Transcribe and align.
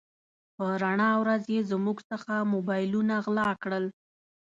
په 0.55 0.65
رڼا 0.81 1.11
ورځ 1.21 1.43
يې 1.53 1.61
زموږ 1.71 1.97
څخه 2.09 2.33
موبایلونه 2.53 3.13
غلا 3.25 3.49
کړل. 3.63 3.85